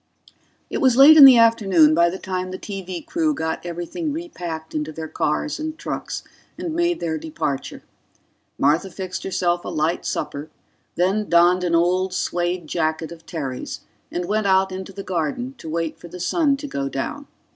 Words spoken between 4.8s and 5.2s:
their